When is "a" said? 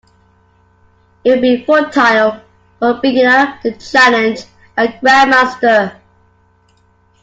2.89-2.93, 4.75-4.87